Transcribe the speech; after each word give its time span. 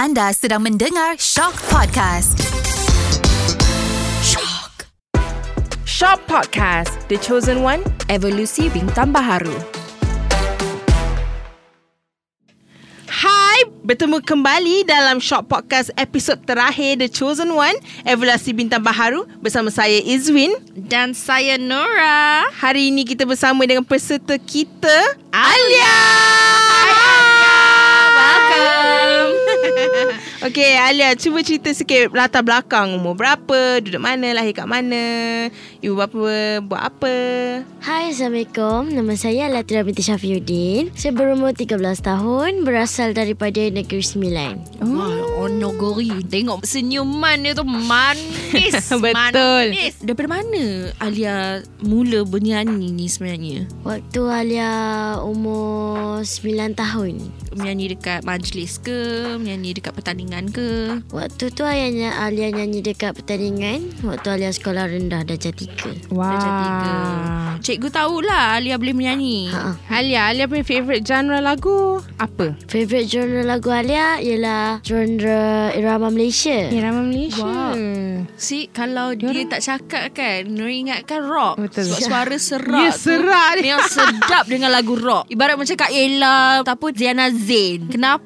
Anda 0.00 0.32
sedang 0.32 0.64
mendengar 0.64 1.20
Shock 1.20 1.60
Podcast. 1.68 2.40
Shock. 4.24 4.88
Shop 5.84 6.16
Podcast. 6.24 7.04
The 7.12 7.20
Chosen 7.20 7.60
One 7.60 7.84
Evolusi 8.08 8.72
Bintang 8.72 9.12
Baharu. 9.12 9.52
Hai, 13.12 13.68
bertemu 13.84 14.24
kembali 14.24 14.88
dalam 14.88 15.20
Shop 15.20 15.44
Podcast 15.44 15.92
episod 16.00 16.40
terakhir 16.48 16.96
The 17.04 17.12
Chosen 17.12 17.52
One 17.52 17.76
Evaluasi 18.08 18.56
Bintang 18.56 18.80
Baharu 18.80 19.28
bersama 19.44 19.68
saya 19.68 20.00
Izwin. 20.00 20.56
Dan 20.80 21.12
saya 21.12 21.60
Nora. 21.60 22.48
Hari 22.56 22.88
ini 22.88 23.04
kita 23.04 23.28
bersama 23.28 23.68
dengan 23.68 23.84
peserta 23.84 24.40
kita 24.40 25.12
Alia. 25.28 25.92
Welcome 26.88 26.99
Okey 30.40 30.72
Alia, 30.72 31.12
cuba 31.20 31.44
cerita 31.44 31.68
sikit 31.68 32.16
latar 32.16 32.40
belakang 32.40 32.96
umur 32.96 33.12
berapa, 33.12 33.76
duduk 33.84 34.00
mana, 34.00 34.32
lahir 34.32 34.56
kat 34.56 34.64
mana, 34.64 35.04
ibu 35.84 35.92
bapa 36.00 36.64
buat 36.64 36.80
apa. 36.80 37.16
Hai 37.80 38.12
Assalamualaikum 38.12 38.92
Nama 38.92 39.12
saya 39.16 39.48
Latira 39.48 39.80
binti 39.80 40.04
Syafiuddin 40.04 40.92
Saya 40.92 41.16
berumur 41.16 41.56
13 41.56 41.80
tahun 42.04 42.60
Berasal 42.60 43.16
daripada 43.16 43.56
Negeri 43.56 44.04
Sembilan 44.04 44.84
Wah, 44.84 45.40
onogori 45.40 46.12
Tengok 46.28 46.60
senyuman 46.60 47.40
dia 47.40 47.56
tu 47.56 47.64
manis 47.64 48.76
Betul. 48.92 49.72
manis. 49.72 49.96
Daripada 50.04 50.28
mana 50.28 50.92
Alia 51.00 51.64
mula 51.80 52.28
bernyanyi 52.28 52.92
ni 52.92 53.08
sebenarnya? 53.08 53.64
Waktu 53.80 54.20
Alia 54.28 54.72
umur 55.24 56.20
9 56.20 56.76
tahun 56.76 57.16
Menyanyi 57.56 57.96
dekat 57.96 58.28
majlis 58.28 58.76
ke? 58.76 59.00
Menyanyi 59.40 59.80
dekat 59.80 59.96
pertandingan 59.96 60.29
ke? 60.46 61.02
Waktu 61.08 61.44
tu 61.50 61.62
ayahnya 61.62 62.14
Alia 62.16 62.48
nyanyi 62.48 62.78
dekat 62.80 63.12
pertandingan 63.12 63.82
Waktu 64.00 64.28
Alia 64.30 64.50
sekolah 64.50 64.86
rendah 64.86 65.22
darjah 65.22 65.50
3 65.50 66.08
Wow. 66.08 66.22
Darjah 66.22 66.52
tiga. 66.56 66.94
Cikgu 67.60 67.88
tahulah 67.90 68.56
Alia 68.56 68.76
boleh 68.76 68.94
menyanyi. 68.94 69.50
ha. 69.50 69.74
Alia, 69.90 70.26
Alia 70.26 70.46
punya 70.46 70.62
favourite 70.62 71.02
genre 71.02 71.38
lagu 71.38 71.98
apa? 72.16 72.54
Favorite 72.64 73.06
genre 73.06 73.42
lagu 73.42 73.68
Alia 73.68 74.16
Ialah 74.16 74.80
genre 74.80 75.42
irama 75.72 76.08
Malaysia 76.08 76.70
Irama 76.70 77.02
Malaysia. 77.02 77.42
Wow. 77.42 77.74
Si 78.34 78.68
kalau 78.68 79.12
dia 79.12 79.44
tak 79.46 79.60
cakap 79.60 80.12
kan 80.12 80.46
Nuri 80.46 80.82
ingatkan 80.82 81.20
rock 81.22 81.58
Betul. 81.58 81.88
Sebab 81.88 82.00
suara 82.00 82.36
serak 82.36 82.80
Ya, 82.80 82.90
tu 82.90 83.00
serak 83.02 83.48
dia. 83.56 83.74
Memang 83.74 83.88
sedap 83.88 84.44
dengan 84.46 84.70
lagu 84.70 84.94
rock 84.94 85.26
Ibarat 85.26 85.56
macam 85.56 85.74
Kak 85.74 85.90
Ella 85.90 86.60
Ataupun 86.60 86.90
Ziana 86.92 87.28
Zain 87.28 87.88
Kenapa 87.88 88.22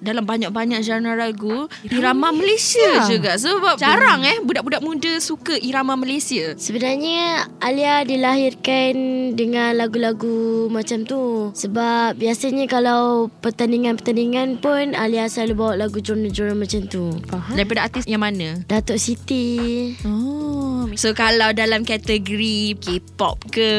dalam 0.00 0.24
banyak-banyak 0.24 0.80
genre 0.80 1.14
lagu? 1.18 1.68
Irama 1.84 2.32
Malaysia. 2.32 3.04
Juga. 3.04 3.36
Sebab 3.36 3.76
jarang 3.76 4.24
eh 4.24 4.40
Budak-budak 4.40 4.80
muda 4.80 5.12
suka 5.20 5.58
irama 5.60 5.98
Malaysia. 5.98 6.56
Sebenarnya 6.56 7.44
Alia 7.60 8.00
dilahirkan 8.06 8.94
dengan 9.36 9.76
lagu-lagu 9.76 10.66
macam 10.72 11.04
tu. 11.04 11.52
Sebab 11.52 12.16
biasanya 12.16 12.64
kalau 12.70 13.28
pertandingan-pertandingan 13.44 14.64
pun 14.64 14.96
Alia 14.96 15.28
selalu 15.28 15.52
bawa 15.52 15.72
lagu 15.76 16.00
genre-genre 16.00 16.56
macam 16.56 16.88
tu. 16.88 17.12
Daripada 17.52 17.84
artis 17.84 18.08
yang 18.08 18.24
mana? 18.24 18.64
Datuk 18.64 18.96
Siti. 18.96 19.92
Oh, 20.08 20.71
so 20.94 21.10
kalau 21.12 21.50
dalam 21.52 21.82
kategori 21.82 22.76
K-pop 22.76 23.36
ke, 23.48 23.70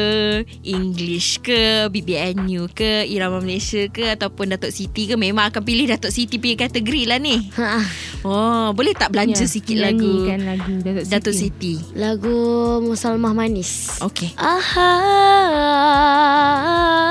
English 0.62 1.40
ke, 1.40 1.86
BBNU 1.88 2.66
ke, 2.70 3.04
Irama 3.04 3.38
Malaysia 3.38 3.86
ke 3.88 4.10
ataupun 4.10 4.50
Datuk 4.50 4.70
Siti 4.70 5.04
ke 5.04 5.14
memang 5.14 5.48
akan 5.48 5.60
pilih 5.60 5.86
Datuk 5.86 6.10
Siti 6.10 6.36
punya 6.36 6.56
kategori 6.60 7.02
lah 7.06 7.18
ni. 7.18 7.36
ha, 7.54 7.80
Oh, 8.24 8.72
boleh 8.72 8.92
tak 8.92 9.12
belanja 9.12 9.44
Ya, 9.44 9.46
sikit 9.46 9.76
lagu 9.76 10.24
lagu 10.24 10.72
Datuk 10.80 11.04
Siti. 11.04 11.12
Datuk 11.12 11.34
Siti? 11.34 11.72
Lagu 11.94 12.36
Musalmah 12.80 13.32
Manis 13.32 14.00
Okay. 14.00 14.32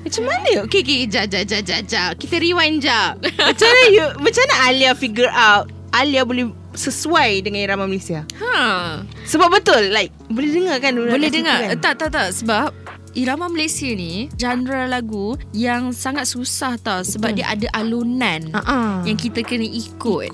Macam 0.06 0.23
mana? 0.25 0.66
Okay, 0.66 0.81
okay. 0.81 1.01
Jap, 1.09 1.29
jap, 1.29 1.45
jap, 1.45 1.62
jap, 1.66 1.81
jap. 1.85 2.12
Kita 2.17 2.41
rewind 2.41 2.81
jap. 2.81 3.22
macam 3.50 3.67
mana 3.69 3.84
you, 3.94 4.06
macam 4.17 4.41
mana 4.45 4.56
Alia 4.69 4.91
figure 4.97 5.29
out 5.29 5.69
Alia 5.94 6.25
boleh 6.25 6.50
sesuai 6.73 7.45
dengan 7.45 7.62
irama 7.66 7.85
Malaysia? 7.85 8.25
Ha. 8.41 9.01
Sebab 9.25 9.50
betul, 9.53 9.90
like, 9.94 10.13
boleh 10.29 10.50
dengar 10.50 10.78
kan? 10.81 10.94
Boleh 10.97 11.29
dengar? 11.29 11.73
Kan? 11.73 11.78
Tak, 11.81 11.94
tak, 12.01 12.09
tak. 12.13 12.29
Sebab 12.34 12.73
Irama 13.14 13.47
Malaysia 13.47 13.88
ni 13.88 14.30
genre 14.36 14.86
lagu 14.86 15.34
yang 15.52 15.90
sangat 15.90 16.25
susah 16.25 16.78
tau 16.78 17.02
sebab 17.02 17.34
dia 17.34 17.47
ada 17.47 17.68
alunan 17.74 18.50
Uh-uh. 18.52 19.03
yang 19.03 19.16
kita 19.16 19.42
kena 19.42 19.66
ikut. 19.66 20.30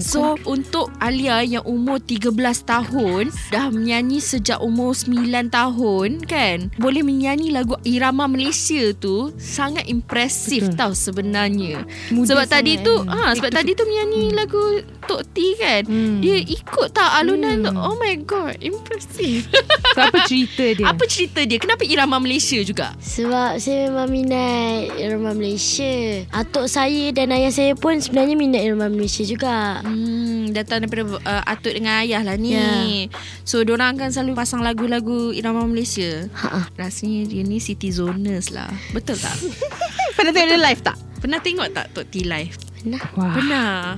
So 0.00 0.36
untuk 0.44 0.88
Alia 0.98 1.40
yang 1.40 1.64
umur 1.64 1.98
13 1.98 2.32
tahun 2.62 3.28
Dah 3.48 3.68
menyanyi 3.68 4.18
sejak 4.18 4.60
umur 4.60 4.92
9 4.92 5.24
tahun 5.48 6.22
kan 6.24 6.70
Boleh 6.76 7.00
menyanyi 7.00 7.50
lagu 7.50 7.74
Irama 7.82 8.24
Malaysia 8.24 8.92
tu 8.94 9.32
Sangat 9.36 9.86
impresif 9.86 10.68
Betul. 10.68 10.76
tau 10.76 10.92
sebenarnya 10.92 11.84
Muda 12.10 12.28
Sebab 12.34 12.46
tadi 12.46 12.78
tu 12.78 12.94
ha, 13.04 13.32
Sebab 13.32 13.50
Itu- 13.50 13.56
tadi 13.56 13.70
tu 13.72 13.84
menyanyi 13.84 14.22
lagu 14.32 14.62
Tok 15.04 15.22
T 15.30 15.36
kan 15.56 15.82
Hmm. 15.84 16.18
Dia 16.18 16.36
ikut 16.38 16.88
tau 16.90 17.10
alunan 17.14 17.60
tu 17.60 17.70
Hmm. 17.70 17.80
Oh 17.80 17.96
my 17.96 18.14
god 18.22 18.56
Impresif 18.58 19.46
So, 19.94 20.00
apa 20.00 20.24
cerita 20.24 20.64
dia? 20.66 20.84
Apa 20.84 21.04
cerita 21.06 21.40
dia 21.40 21.56
Kenapa 21.56 21.82
Irama 21.82 22.18
Malaysia 22.18 22.58
juga 22.60 22.98
Sebab 22.98 23.56
saya 23.56 23.88
memang 23.88 24.08
minat 24.08 24.90
Irama 24.96 25.30
Malaysia 25.30 26.24
Atuk 26.30 26.66
saya 26.66 27.10
dan 27.10 27.30
ayah 27.30 27.48
saya 27.48 27.72
pun 27.74 27.96
sebenarnya 27.96 28.34
minat 28.34 28.60
Irama 28.60 28.88
Malaysia 28.88 29.22
juga 29.22 29.84
Hmm, 29.84 30.50
datang 30.50 30.82
daripada 30.82 31.18
uh, 31.18 31.42
atuk 31.46 31.70
dengan 31.70 32.00
ayah 32.00 32.20
lah 32.20 32.34
ni. 32.34 32.52
Ya. 32.52 33.06
So, 33.42 33.62
diorang 33.62 33.94
akan 33.94 34.10
selalu 34.10 34.32
pasang 34.34 34.60
lagu-lagu 34.60 35.30
irama 35.30 35.64
Malaysia. 35.64 36.26
Ha-ha. 36.32 36.70
Rasanya 36.74 37.26
dia 37.26 37.42
ni 37.42 37.58
city 37.58 37.88
zoners 37.88 38.50
lah. 38.50 38.70
Betul 38.90 39.16
tak? 39.16 39.34
Pernah 40.16 40.32
tengok 40.32 40.50
dia 40.50 40.60
live 40.60 40.80
tak? 40.80 40.96
Pernah 41.20 41.38
tengok 41.38 41.68
tak 41.70 41.86
Tok 41.92 42.06
T 42.06 42.22
live? 42.22 42.54
Nah, 42.84 43.00
Wah. 43.16 43.32
Pernah. 43.32 43.96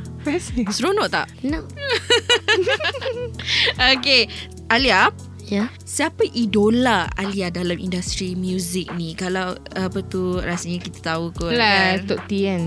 Seronok 0.70 1.10
tak? 1.10 1.26
no. 1.42 1.66
Okay. 3.98 4.30
Alia, 4.70 5.10
Ya 5.46 5.70
siapa 5.86 6.26
idola 6.34 7.06
Alia 7.14 7.54
dalam 7.54 7.78
industri 7.78 8.34
muzik 8.34 8.90
ni? 8.98 9.14
Kalau 9.14 9.54
apa 9.78 10.02
tu 10.02 10.42
rasanya 10.42 10.82
kita 10.82 11.14
tahu 11.14 11.30
kot 11.30 11.54
Lah, 11.54 12.02
kan? 12.02 12.06
Tok 12.10 12.20
T 12.26 12.32
kan. 12.42 12.62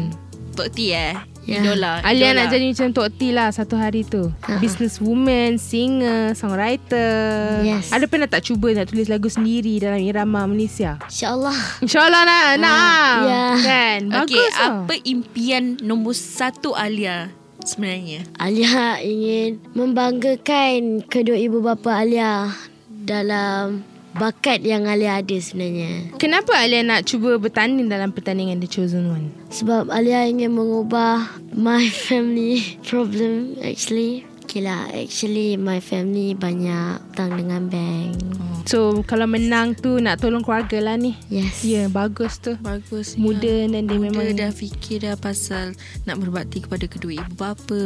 Tok 0.55 0.69
T 0.71 0.79
eh? 0.95 1.13
Ya. 1.49 1.65
Idola. 1.65 2.05
Alia 2.05 2.29
idola. 2.29 2.37
nak 2.37 2.53
jadi 2.53 2.65
macam 2.69 2.87
Tok 2.93 3.09
T 3.17 3.21
lah 3.33 3.49
satu 3.49 3.73
hari 3.73 4.05
tu. 4.05 4.29
Ha. 4.45 4.61
Business 4.61 5.01
woman, 5.01 5.57
singer, 5.57 6.37
songwriter. 6.37 7.65
Yes. 7.65 7.89
Ada 7.89 8.05
pernah 8.05 8.29
tak 8.29 8.45
cuba 8.45 8.69
nak 8.71 8.93
tulis 8.93 9.09
lagu 9.09 9.25
sendiri 9.27 9.81
dalam 9.81 9.97
irama 9.97 10.45
Malaysia? 10.45 11.01
InsyaAllah 11.09 11.81
InsyaAllah 11.81 12.21
nak. 12.21 12.45
nak. 12.61 13.17
ya. 13.25 13.45
Kan? 13.59 13.99
Okay, 14.23 14.37
Bagus 14.37 14.53
tau. 14.53 14.85
apa 14.85 14.93
impian 15.01 15.63
nombor 15.81 16.13
satu 16.13 16.77
Alia 16.77 17.33
sebenarnya? 17.65 18.29
Alia 18.37 19.01
ingin 19.01 19.57
membanggakan 19.73 21.01
kedua 21.03 21.33
ibu 21.33 21.65
bapa 21.65 22.05
Alia 22.05 22.53
dalam 22.89 23.81
bakat 24.15 24.61
yang 24.61 24.85
Alia 24.85 25.19
ada 25.19 25.37
sebenarnya. 25.37 26.15
Kenapa 26.21 26.55
Alia 26.57 26.85
nak 26.85 27.09
cuba 27.09 27.35
bertanding 27.41 27.89
dalam 27.89 28.13
pertandingan 28.13 28.61
The 28.61 28.69
Chosen 28.69 29.09
One? 29.09 29.33
Sebab 29.49 29.89
Alia 29.89 30.29
ingin 30.29 30.53
mengubah 30.53 31.41
my 31.57 31.89
family 31.89 32.61
problem 32.89 33.57
actually. 33.65 34.28
Okay 34.49 34.65
lah, 34.65 34.89
actually 34.89 35.61
my 35.61 35.77
family 35.77 36.33
banyak 36.33 36.97
hutang 37.13 37.37
dengan 37.37 37.69
bank. 37.69 38.17
So, 38.65 39.05
kalau 39.05 39.29
menang 39.29 39.77
tu 39.77 40.01
nak 40.01 40.17
tolong 40.17 40.41
keluarga 40.41 40.81
lah 40.81 40.97
ni. 40.97 41.13
Yes. 41.29 41.61
Ya, 41.61 41.85
yeah, 41.85 41.85
bagus 41.85 42.41
tu. 42.41 42.57
Bagus 42.57 43.13
Muda 43.13 43.69
dan 43.69 43.85
dia 43.85 43.97
Muda 44.01 44.09
memang- 44.09 44.33
dah 44.33 44.49
fikir 44.49 45.05
dah 45.05 45.13
pasal 45.21 45.77
Nak 46.09 46.17
berbakti 46.17 46.65
kepada 46.65 46.89
kedua 46.89 47.21
ibu 47.21 47.33
bapa 47.37 47.81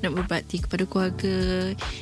Nak 0.00 0.12
berbakti 0.12 0.64
kepada 0.64 0.88
keluarga 0.88 1.36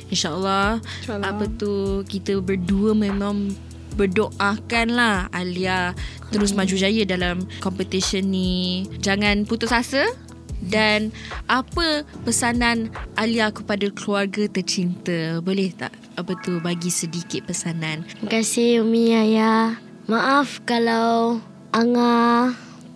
InsyaAllah 0.07 0.79
InsyaAllah. 1.03 1.27
Apa 1.27 1.43
tu 1.51 2.03
Kita 2.07 2.39
berdua 2.39 2.95
memang 2.95 3.51
Berdoakan 3.93 4.87
lah 4.95 5.27
Alia 5.29 5.91
Terus 6.33 6.57
maju 6.57 6.73
jaya 6.73 7.05
dalam 7.05 7.45
Competition 7.61 8.25
ni 8.31 8.83
Jangan 8.99 9.45
putus 9.45 9.69
asa 9.69 10.07
dan 10.67 11.11
apa 11.51 12.07
pesanan 12.23 12.91
Alia 13.19 13.51
kepada 13.51 13.89
keluarga 13.91 14.47
tercinta? 14.47 15.39
Boleh 15.43 15.71
tak 15.75 15.91
apa 16.15 16.33
tu 16.41 16.59
bagi 16.63 16.89
sedikit 16.89 17.47
pesanan? 17.49 18.07
Terima 18.07 18.29
kasih 18.39 18.83
Umi 18.83 19.13
Ayah. 19.13 19.77
Maaf 20.07 20.63
kalau 20.67 21.39
Anga 21.73 22.51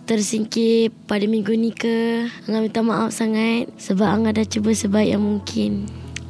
tersingkir 0.08 0.94
pada 1.04 1.28
minggu 1.28 1.52
ni 1.52 1.74
ke. 1.74 2.28
Angah 2.48 2.60
minta 2.64 2.80
maaf 2.80 3.12
sangat 3.12 3.68
sebab 3.76 4.08
Angah 4.08 4.32
dah 4.32 4.46
cuba 4.48 4.72
sebaik 4.72 5.16
yang 5.16 5.24
mungkin. 5.24 5.88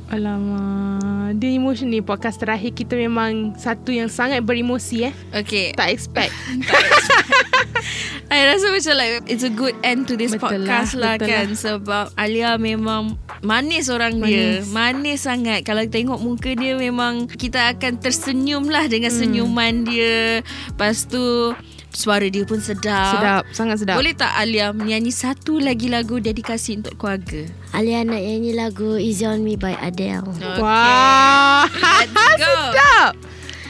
Alamak 0.09 1.37
Dia 1.37 1.53
emosi 1.53 1.85
ni 1.85 2.01
Podcast 2.01 2.41
terakhir 2.41 2.73
kita 2.73 2.97
memang 2.97 3.53
Satu 3.61 3.93
yang 3.93 4.09
sangat 4.09 4.41
beremosi 4.41 5.13
eh 5.13 5.15
Okay. 5.37 5.77
Tak 5.77 5.93
expect 5.93 6.33
I 8.33 8.45
rasa 8.47 8.69
macam 8.69 8.95
like 8.95 9.15
It's 9.27 9.41
a 9.41 9.49
good 9.49 9.73
end 9.81 10.05
to 10.07 10.15
this 10.15 10.33
Betul 10.33 10.63
podcast 10.65 10.93
lah, 10.95 11.17
lah, 11.17 11.23
kan. 11.23 11.47
Sebab 11.51 12.13
Alia 12.15 12.55
memang 12.55 13.17
Manis 13.41 13.89
orang 13.89 14.21
dia. 14.21 14.61
Manis. 14.61 14.69
Manis 14.69 15.21
sangat. 15.23 15.63
Kalau 15.63 15.81
tengok 15.83 16.19
muka 16.19 16.53
dia 16.53 16.75
Memang 16.75 17.25
Kita 17.27 17.73
akan 17.73 17.97
tersenyum 17.99 18.67
lah 18.67 18.85
Dengan 18.85 19.09
Hmm. 19.09 19.19
senyuman 19.19 19.75
dia. 19.83 20.45
Lepas 20.69 21.05
tu 21.05 21.55
Suara 21.89 22.29
dia 22.29 22.45
pun 22.45 22.61
sedap. 22.61 23.17
Sedap 23.17 23.43
Sangat 23.51 23.81
sedap. 23.81 23.97
Boleh 23.97 24.13
tak 24.13 24.31
Alia 24.35 24.71
Menyanyi 24.71 25.09
satu 25.09 25.57
lagi 25.57 25.89
lagu 25.89 26.21
Dedikasi 26.21 26.79
untuk 26.79 27.01
keluarga? 27.01 27.49
Alia 27.73 28.05
nak 28.05 28.21
nyanyi 28.21 28.53
lagu 28.53 28.95
Easy 28.95 29.25
On 29.25 29.41
Me 29.41 29.57
by 29.57 29.73
Adele. 29.75 30.25
okay. 30.27 30.61
Wah. 30.61 31.65
Let's 31.65 32.13
go. 32.37 32.53
Sedap. 32.69 33.13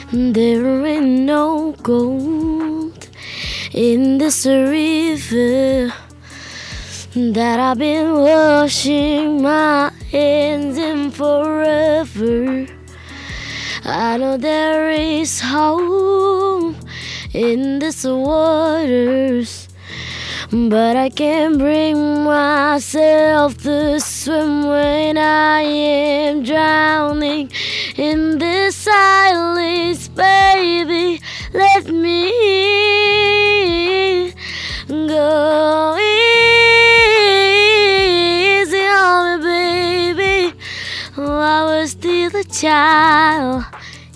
There 0.08 0.64
ain't 0.82 1.28
no 1.28 1.76
gold 1.84 2.57
in 3.78 4.18
this 4.18 4.44
river 4.44 5.92
that 7.14 7.60
I've 7.60 7.78
been 7.78 8.12
washing 8.12 9.40
my 9.40 9.92
hands 10.10 10.76
in 10.76 11.12
forever. 11.12 12.66
I 13.84 14.16
know 14.16 14.36
there 14.36 14.90
is 14.90 15.40
hope 15.40 16.74
in 17.32 17.78
this 17.78 18.02
waters. 18.02 19.68
But 20.50 20.96
I 20.96 21.10
can't 21.10 21.56
bring 21.58 22.24
myself 22.24 23.58
to 23.58 24.00
swim 24.00 24.66
when 24.66 25.18
I 25.18 25.60
am 25.60 26.42
drowning 26.42 27.52
in 27.98 28.38
this 28.38 28.76
silence, 28.78 30.06
baby. 30.08 31.20
Let 31.52 31.90
me 31.90 32.30
go 34.88 35.98
easy 37.48 38.84
on 38.86 39.42
me, 39.42 40.14
baby. 40.14 40.54
Oh, 41.18 41.38
I 41.38 41.64
was 41.66 41.90
still 41.92 42.30
a 42.34 42.44
child. 42.44 43.64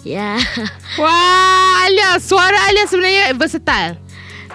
Yeah. 0.04 0.38
Wah 1.00 1.86
Alia 1.86 2.18
Suara 2.18 2.58
Alia 2.66 2.90
sebenarnya 2.90 3.30
Versatile 3.38 4.02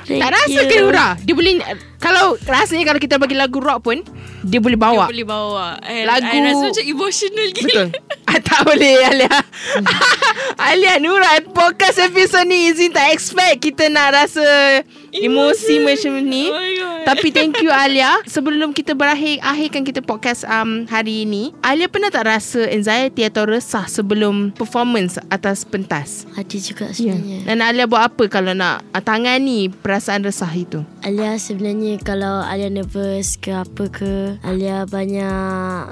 Thank 0.03 0.19
Tak 0.19 0.29
rasa 0.35 0.59
you. 0.59 0.68
ke 0.68 0.75
Nura 0.77 1.15
Dia 1.24 1.31
boleh 1.31 1.63
Kalau 2.03 2.35
Rasanya 2.44 2.83
kalau 2.83 3.00
kita 3.00 3.15
bagi 3.15 3.31
lagu 3.31 3.63
rock 3.63 3.79
pun 3.81 4.03
Dia 4.44 4.59
boleh 4.59 4.75
Dia 4.75 4.85
bawa 4.91 5.07
boleh 5.07 5.24
bawa 5.24 5.79
And 5.88 6.03
Lagu- 6.03 6.27
I 6.27 6.51
rasa 6.51 6.68
macam 6.68 6.83
emotional 6.83 7.47
gila 7.56 7.63
Betul 7.63 7.88
Tak 8.57 8.65
boleh 8.65 9.06
Alia 9.06 9.30
Alia 10.68 10.98
Nura 10.98 11.30
Podcast 11.48 12.01
episode 12.01 12.50
ni 12.50 12.68
Izin 12.68 12.89
tak 12.89 13.13
expect 13.13 13.62
Kita 13.62 13.86
nak 13.86 14.18
rasa 14.18 14.81
Emosi 15.13 15.77
macam 15.77 16.18
ni 16.19 16.50
Oh 16.50 16.57
my 16.57 16.74
God. 16.74 17.06
Tapi 17.06 17.27
thank 17.30 17.62
you 17.62 17.69
Alia 17.69 18.18
Sebelum 18.25 18.74
kita 18.74 18.92
berakhir 18.92 19.38
Akhirkan 19.39 19.86
kita 19.86 20.01
podcast 20.01 20.42
um, 20.44 20.83
Hari 20.86 21.21
ini 21.24 21.54
Alia 21.62 21.86
pernah 21.86 22.09
tak 22.09 22.25
rasa 22.25 22.65
Anxiety 22.65 23.21
atau 23.24 23.45
resah 23.45 23.86
Sebelum 23.86 24.50
performance 24.51 25.21
Atas 25.30 25.62
pentas 25.62 26.25
Ada 26.33 26.57
juga 26.57 26.89
Ya. 26.89 27.13
sebenarnya. 27.13 27.39
Dan 27.45 27.62
Alia 27.62 27.86
buat 27.86 28.01
apa 28.03 28.25
Kalau 28.25 28.51
nak 28.51 28.81
uh, 28.89 29.00
Tangani 29.00 29.69
Perasaan 29.69 30.25
resah 30.25 30.50
itu 30.50 30.81
Alia 31.00 31.38
sebenarnya 31.38 32.01
kalau 32.01 32.42
Alia 32.42 32.68
nervous 32.68 33.38
ke 33.38 33.53
apa 33.53 33.86
ke 33.88 34.42
Alia 34.42 34.83
banyak 34.83 35.38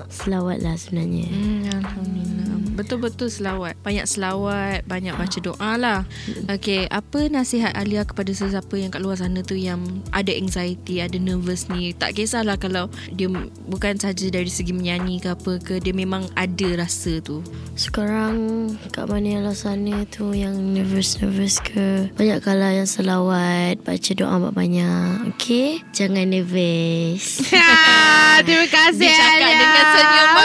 selawat 0.10 0.60
lah 0.60 0.76
sebenarnya. 0.76 1.24
Hmm, 1.26 1.64
Alhamdulillah. 1.72 2.55
Betul-betul 2.76 3.28
selawat. 3.28 3.76
Banyak 3.84 4.06
selawat, 4.08 4.88
banyak 4.88 5.16
baca 5.16 5.38
doa 5.42 5.72
lah. 5.76 6.00
Okay, 6.48 6.88
apa 6.90 7.28
nasihat 7.28 7.76
Alia 7.76 8.08
kepada 8.08 8.32
sesiapa 8.32 8.76
yang 8.78 8.92
kat 8.94 9.02
luar 9.04 9.20
sana 9.20 9.42
tu 9.42 9.56
yang 9.56 9.82
ada 10.12 10.32
anxiety, 10.32 11.02
ada 11.04 11.18
nervous 11.20 11.68
ni. 11.68 11.92
Tak 11.96 12.16
kisahlah 12.16 12.56
kalau 12.56 12.88
dia 13.12 13.28
bukan 13.68 14.00
saja 14.00 14.28
dari 14.32 14.50
segi 14.50 14.72
menyanyi 14.72 15.20
ke 15.20 15.34
apa 15.34 15.60
ke, 15.60 15.84
dia 15.84 15.92
memang 15.92 16.28
ada 16.36 16.70
rasa 16.80 17.20
tu. 17.20 17.42
Sekarang 17.76 18.72
kat 18.96 19.06
mana 19.08 19.28
yang 19.28 19.44
luar 19.44 19.58
sana 19.58 20.08
tu 20.08 20.32
yang 20.32 20.56
nervous-nervous 20.72 21.60
ke 21.60 22.08
Banyak 22.16 22.40
kalah 22.40 22.72
yang 22.72 22.88
selawat 22.88 23.84
Baca 23.84 24.12
doa 24.16 24.36
banyak-banyak 24.40 25.36
Okay 25.36 25.84
Jangan 25.92 26.28
nervous 26.28 27.44
Terima 28.48 28.68
kasih 28.68 29.08
Dia 29.08 29.16
cakap 29.16 29.48
Alia. 29.48 29.60
dengan 29.60 29.86
senyuman 29.92 30.45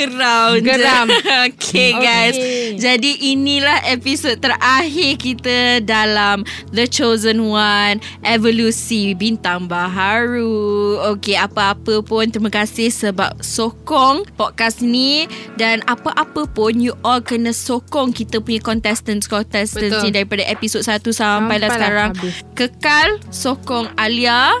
Geram. 0.00 0.50
Geram. 0.64 1.06
okay 1.52 1.92
guys 1.92 2.32
Okay. 2.32 2.78
Jadi 2.78 3.34
inilah 3.34 3.84
episod 3.90 4.38
terakhir 4.38 5.18
kita 5.18 5.58
Dalam 5.82 6.46
The 6.70 6.86
Chosen 6.86 7.50
One 7.50 7.98
Evolusi 8.24 9.12
Bintang 9.12 9.66
Baharu 9.66 10.96
Okay 11.16 11.36
apa-apa 11.36 12.00
pun 12.00 12.30
Terima 12.30 12.48
kasih 12.48 12.88
sebab 12.88 13.42
Sokong 13.42 14.24
podcast 14.38 14.80
ni 14.80 15.26
Dan 15.58 15.82
apa-apa 15.84 16.46
pun 16.48 16.78
You 16.78 16.94
all 17.02 17.20
kena 17.20 17.50
sokong 17.52 18.14
Kita 18.14 18.40
punya 18.40 18.62
contestants-contestants 18.62 20.00
ni 20.00 20.14
Daripada 20.14 20.46
episod 20.46 20.80
1 20.80 21.02
sampai, 21.10 21.12
Sampailah 21.12 21.68
lah 21.68 21.76
sekarang 21.76 22.10
habis. 22.16 22.34
Kekal 22.54 23.08
Sokong 23.28 23.90
Alia 23.98 24.54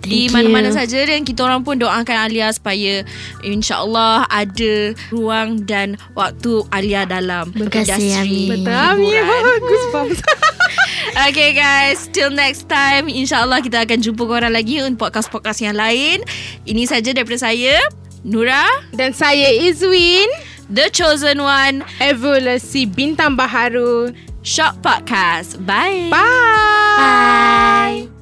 Di 0.00 0.30
Thank 0.30 0.32
mana-mana 0.32 0.70
you. 0.70 0.76
saja 0.78 1.02
Dan 1.04 1.26
kita 1.26 1.42
orang 1.44 1.66
pun 1.66 1.76
doakan 1.76 2.30
Alia 2.30 2.48
Supaya 2.54 3.02
InsyaAllah 3.42 4.30
Ada 4.30 4.85
ruang 5.08 5.64
dan 5.64 5.96
Waktu 6.12 6.66
Alia 6.70 7.08
dalam 7.08 7.50
Terima 7.50 7.72
kasih, 7.72 8.22
Amin. 8.22 8.62
Betul 8.62 8.76
Amin. 8.76 9.10
hiburan. 9.10 9.60
Goosebumps 9.64 10.20
Okay 11.30 11.56
guys. 11.56 12.12
Till 12.12 12.28
next 12.28 12.68
time 12.68 13.08
InsyaAllah 13.08 13.64
kita 13.64 13.88
akan 13.88 13.98
jumpa 14.04 14.22
korang 14.28 14.52
lagi 14.52 14.84
Untuk 14.84 15.08
podcast-podcast 15.08 15.64
yang 15.64 15.74
lain. 15.78 16.20
Ini 16.68 16.84
saja 16.84 17.16
daripada 17.16 17.40
saya 17.40 17.80
Nura. 18.26 18.66
Dan 18.92 19.14
saya 19.16 19.48
Izwin. 19.54 20.28
The 20.66 20.90
Chosen 20.90 21.38
One. 21.40 21.86
Evolusi 22.02 22.90
Bintang 22.90 23.38
Baharu. 23.38 24.10
Shock 24.42 24.82
Podcast. 24.82 25.58
Bye. 25.62 26.10
Bye. 26.10 26.98
Bye 26.98 28.15